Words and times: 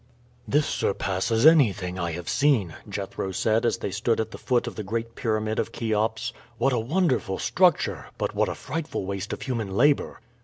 "This 0.47 0.65
surpasses 0.65 1.45
anything 1.45 1.99
I 1.99 2.13
have 2.13 2.27
seen," 2.27 2.73
Jethro 2.89 3.31
said 3.31 3.67
as 3.67 3.77
they 3.77 3.91
stood 3.91 4.19
at 4.19 4.31
the 4.31 4.39
foot 4.39 4.65
of 4.65 4.75
the 4.75 4.81
great 4.81 5.13
pyramid 5.13 5.59
of 5.59 5.71
Cheops. 5.71 6.33
"What 6.57 6.73
a 6.73 6.79
wonderful 6.79 7.37
structure, 7.37 8.07
but 8.17 8.33
what 8.33 8.49
a 8.49 8.55
frightful 8.55 9.05
waste 9.05 9.31
of 9.31 9.43
human 9.43 9.75
labor!" 9.77 10.19